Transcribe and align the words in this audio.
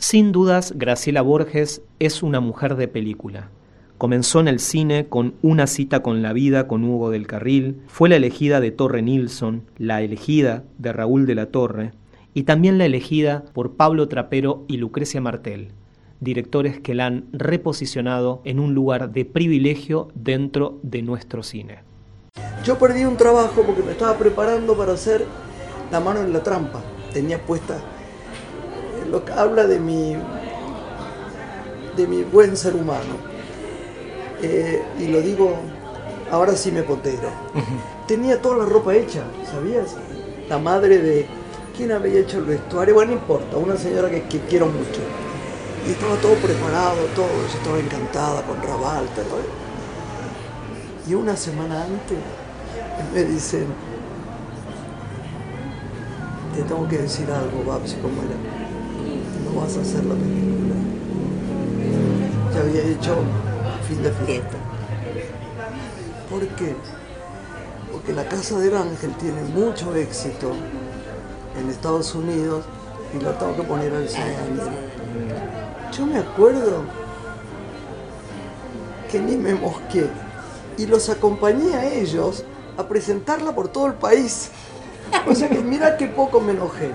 Sin 0.00 0.32
dudas, 0.32 0.72
Graciela 0.76 1.20
Borges 1.20 1.82
es 1.98 2.22
una 2.22 2.40
mujer 2.40 2.76
de 2.76 2.88
película. 2.88 3.50
Comenzó 3.98 4.40
en 4.40 4.48
el 4.48 4.58
cine 4.58 5.08
con 5.10 5.34
Una 5.42 5.66
cita 5.66 6.02
con 6.02 6.22
la 6.22 6.32
vida 6.32 6.66
con 6.66 6.84
Hugo 6.84 7.10
del 7.10 7.26
Carril, 7.26 7.82
fue 7.86 8.08
la 8.08 8.16
elegida 8.16 8.60
de 8.60 8.70
Torre 8.70 9.02
Nilsson, 9.02 9.62
la 9.76 10.00
elegida 10.00 10.64
de 10.78 10.94
Raúl 10.94 11.26
de 11.26 11.34
la 11.34 11.46
Torre 11.50 11.92
y 12.32 12.44
también 12.44 12.78
la 12.78 12.86
elegida 12.86 13.44
por 13.52 13.72
Pablo 13.72 14.08
Trapero 14.08 14.64
y 14.68 14.78
Lucrecia 14.78 15.20
Martel, 15.20 15.72
directores 16.20 16.80
que 16.80 16.94
la 16.94 17.04
han 17.04 17.26
reposicionado 17.32 18.40
en 18.46 18.58
un 18.58 18.72
lugar 18.72 19.12
de 19.12 19.26
privilegio 19.26 20.08
dentro 20.14 20.80
de 20.82 21.02
nuestro 21.02 21.42
cine. 21.42 21.80
Yo 22.64 22.78
perdí 22.78 23.04
un 23.04 23.18
trabajo 23.18 23.64
porque 23.66 23.82
me 23.82 23.92
estaba 23.92 24.16
preparando 24.16 24.78
para 24.78 24.94
hacer 24.94 25.26
La 25.92 26.00
mano 26.00 26.22
en 26.22 26.32
la 26.32 26.42
trampa. 26.42 26.80
Tenía 27.12 27.44
puesta 27.44 27.76
lo 29.10 29.24
que 29.24 29.32
habla 29.32 29.66
de 29.66 29.78
mi, 29.80 30.16
de 31.96 32.06
mi 32.06 32.22
buen 32.22 32.56
ser 32.56 32.74
humano. 32.74 33.30
Eh, 34.42 34.82
y 34.98 35.08
lo 35.08 35.20
digo, 35.20 35.54
ahora 36.30 36.54
sí 36.54 36.70
me 36.70 36.82
potero. 36.82 37.28
Tenía 38.06 38.40
toda 38.40 38.58
la 38.58 38.64
ropa 38.64 38.94
hecha, 38.94 39.22
¿sabías? 39.50 39.96
La 40.48 40.58
madre 40.58 40.98
de 40.98 41.26
quién 41.76 41.92
había 41.92 42.20
hecho 42.20 42.38
el 42.38 42.44
vestuario, 42.44 42.94
bueno, 42.94 43.12
no 43.12 43.18
importa, 43.18 43.56
una 43.56 43.76
señora 43.76 44.08
que, 44.10 44.22
quiero 44.48 44.66
mucho. 44.66 45.00
Y 45.86 45.92
estaba 45.92 46.16
todo 46.16 46.34
preparado, 46.34 46.96
todo, 47.14 47.26
yo 47.26 47.58
estaba 47.58 47.78
encantada 47.78 48.42
con 48.42 48.62
Rabalta. 48.62 49.22
Y 51.08 51.14
una 51.14 51.36
semana 51.36 51.84
antes 51.84 52.18
me 53.14 53.24
dicen, 53.24 53.66
te 56.54 56.62
tengo 56.62 56.86
que 56.88 56.98
decir 56.98 57.26
algo, 57.30 57.64
Babsi, 57.64 57.96
como 57.96 58.22
era 58.22 58.59
vas 59.54 59.76
a 59.76 59.80
hacer 59.80 60.04
la 60.04 60.14
película. 60.14 60.74
Ya 62.54 62.60
había 62.60 62.82
hecho 62.82 63.16
fin 63.88 64.02
de 64.02 64.10
fiesta. 64.10 64.56
¿Por 66.28 66.46
qué? 66.48 66.76
Porque 67.92 68.12
la 68.12 68.24
Casa 68.28 68.58
del 68.58 68.76
Ángel 68.76 69.12
tiene 69.14 69.42
mucho 69.42 69.94
éxito 69.94 70.52
en 71.58 71.68
Estados 71.68 72.14
Unidos 72.14 72.64
y 73.14 73.22
lo 73.22 73.32
tengo 73.32 73.56
que 73.56 73.62
poner 73.62 73.92
al 73.92 74.08
cine. 74.08 74.36
Yo 75.96 76.06
me 76.06 76.18
acuerdo 76.18 76.84
que 79.10 79.18
ni 79.18 79.36
me 79.36 79.54
mosqué 79.54 80.08
y 80.78 80.86
los 80.86 81.08
acompañé 81.08 81.74
a 81.74 81.92
ellos 81.92 82.44
a 82.76 82.86
presentarla 82.86 83.54
por 83.54 83.68
todo 83.68 83.88
el 83.88 83.94
país. 83.94 84.50
O 85.26 85.34
sea 85.34 85.48
que 85.48 85.58
mira 85.58 85.96
qué 85.96 86.06
poco 86.06 86.40
me 86.40 86.52
enojé. 86.52 86.90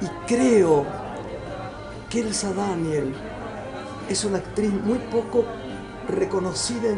Y 0.00 0.06
creo 0.26 0.86
que 2.10 2.20
Elsa 2.20 2.52
Daniel 2.52 3.14
es 4.08 4.24
una 4.24 4.38
actriz 4.38 4.72
muy 4.72 4.98
poco 5.10 5.44
reconocida. 6.08 6.94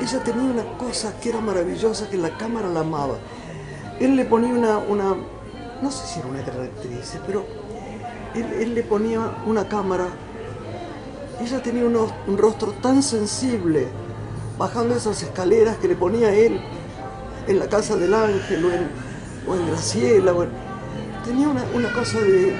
Ella 0.00 0.22
tenía 0.22 0.42
una 0.42 0.78
cosa 0.78 1.18
que 1.20 1.30
era 1.30 1.40
maravillosa, 1.40 2.08
que 2.08 2.16
la 2.16 2.36
cámara 2.36 2.68
la 2.68 2.80
amaba. 2.80 3.18
Él 3.98 4.16
le 4.16 4.24
ponía 4.24 4.54
una, 4.54 4.78
una 4.78 5.16
no 5.82 5.90
sé 5.90 6.06
si 6.06 6.20
era 6.20 6.28
una 6.28 6.40
actriz, 6.40 7.18
pero 7.26 7.44
él, 8.34 8.74
le 8.74 8.82
ponía 8.82 9.20
una 9.46 9.68
cámara. 9.68 10.06
Ella 11.40 11.62
tenía 11.62 11.84
un 11.84 12.38
rostro 12.38 12.72
tan 12.82 13.02
sensible, 13.02 13.88
bajando 14.58 14.94
esas 14.94 15.22
escaleras 15.22 15.76
que 15.78 15.88
le 15.88 15.96
ponía 15.96 16.32
él 16.32 16.60
en 17.48 17.58
la 17.58 17.66
casa 17.66 17.96
del 17.96 18.14
ángel 18.14 18.64
o 19.46 19.54
en, 19.54 19.66
Graciela. 19.66 20.32
tenía 21.24 21.48
una 21.48 21.92
cosa 21.92 22.20
de, 22.20 22.54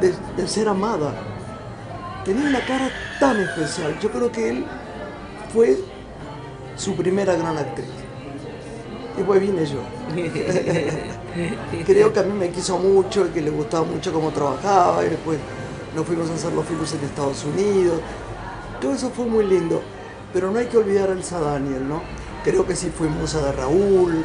de, 0.00 0.48
ser 0.48 0.68
amada. 0.68 1.14
Tenía 2.24 2.48
una 2.48 2.64
cara 2.64 2.90
tan 3.20 3.40
especial. 3.40 3.98
Yo 4.00 4.10
creo 4.10 4.30
que 4.30 4.50
él 4.50 4.66
fue 5.52 5.78
su 6.76 6.94
primera 6.96 7.34
gran 7.34 7.56
actriz. 7.56 7.86
Y 9.18 9.22
pues 9.22 9.40
vine 9.40 9.64
yo. 9.64 9.80
creo 11.86 12.12
que 12.12 12.20
a 12.20 12.22
mí 12.22 12.32
me 12.32 12.50
quiso 12.50 12.78
mucho 12.78 13.26
y 13.26 13.30
que 13.30 13.40
le 13.40 13.50
gustaba 13.50 13.84
mucho 13.84 14.12
cómo 14.12 14.30
trabajaba. 14.30 15.04
Y 15.04 15.10
después 15.10 15.38
nos 15.94 16.06
fuimos 16.06 16.30
a 16.30 16.34
hacer 16.34 16.52
los 16.52 16.66
filmes 16.66 16.92
en 16.92 17.04
Estados 17.04 17.44
Unidos. 17.44 18.00
Todo 18.80 18.92
eso 18.92 19.10
fue 19.10 19.26
muy 19.26 19.46
lindo. 19.46 19.82
Pero 20.32 20.50
no 20.50 20.58
hay 20.58 20.66
que 20.66 20.76
olvidar 20.76 21.08
a 21.08 21.12
Elsa 21.12 21.40
Daniel, 21.40 21.88
¿no? 21.88 22.02
Creo 22.44 22.66
que 22.66 22.76
sí 22.76 22.92
fue 22.96 23.08
musa 23.08 23.40
de 23.40 23.52
Raúl, 23.52 24.24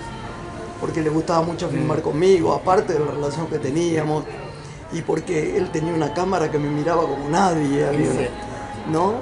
porque 0.80 1.02
le 1.02 1.10
gustaba 1.10 1.42
mucho 1.44 1.70
filmar 1.70 2.00
mm. 2.00 2.02
conmigo, 2.02 2.54
aparte 2.54 2.94
de 2.94 3.00
la 3.00 3.12
relación 3.12 3.48
que 3.48 3.60
teníamos 3.60 4.26
y 4.94 5.02
porque 5.02 5.58
él 5.58 5.70
tenía 5.72 5.94
una 5.94 6.14
cámara 6.14 6.50
que 6.52 6.60
me 6.60 6.70
miraba 6.70 7.04
como 7.04 7.30
nadie, 7.30 7.86
¿no? 8.92 9.22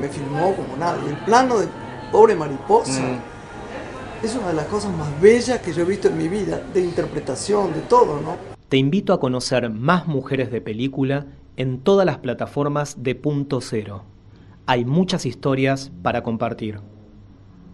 Me 0.00 0.08
filmó 0.08 0.54
como 0.54 0.76
nadie. 0.78 1.10
El 1.10 1.16
plano 1.18 1.58
de 1.58 1.68
pobre 2.10 2.34
mariposa 2.34 3.00
mm. 3.00 4.24
es 4.24 4.34
una 4.34 4.48
de 4.48 4.54
las 4.54 4.66
cosas 4.66 4.92
más 4.96 5.20
bellas 5.20 5.60
que 5.60 5.72
yo 5.72 5.82
he 5.82 5.86
visto 5.86 6.08
en 6.08 6.18
mi 6.18 6.28
vida, 6.28 6.60
de 6.72 6.80
interpretación, 6.80 7.72
de 7.72 7.80
todo, 7.80 8.20
¿no? 8.20 8.36
Te 8.68 8.76
invito 8.76 9.12
a 9.12 9.20
conocer 9.20 9.68
más 9.68 10.06
mujeres 10.06 10.50
de 10.50 10.60
película 10.60 11.26
en 11.56 11.80
todas 11.80 12.06
las 12.06 12.18
plataformas 12.18 13.02
de 13.02 13.14
Punto 13.14 13.60
Cero. 13.60 14.04
Hay 14.66 14.84
muchas 14.84 15.26
historias 15.26 15.90
para 16.02 16.22
compartir. 16.22 16.80